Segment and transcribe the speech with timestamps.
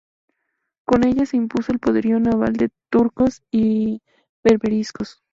[0.83, 4.01] Con ellas se impuso al poderío naval de turcos y
[4.43, 5.21] berberiscos.